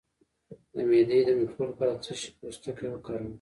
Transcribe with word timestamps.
د 0.75 0.77
معدې 0.89 1.19
د 1.27 1.29
مکروب 1.39 1.69
لپاره 1.71 1.93
د 1.95 1.99
څه 2.05 2.13
شي 2.19 2.29
پوستکی 2.37 2.87
وکاروم؟ 2.91 3.29